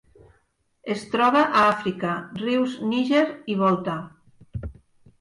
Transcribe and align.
Es 0.95 1.03
troba 1.15 1.43
a 1.59 1.67
Àfrica: 1.75 2.15
rius 2.41 2.75
Níger 2.89 3.25
i 3.57 3.63
Volta. 3.65 4.03